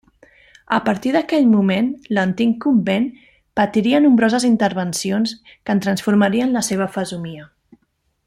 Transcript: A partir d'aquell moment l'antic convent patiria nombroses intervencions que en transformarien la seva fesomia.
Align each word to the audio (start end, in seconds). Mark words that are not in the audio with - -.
A 0.77 0.77
partir 0.85 1.11
d'aquell 1.15 1.43
moment 1.49 1.89
l'antic 2.17 2.55
convent 2.65 3.05
patiria 3.61 4.01
nombroses 4.07 4.49
intervencions 4.51 5.35
que 5.51 5.75
en 5.77 5.83
transformarien 5.85 6.57
la 6.59 6.67
seva 6.71 6.89
fesomia. 6.97 7.47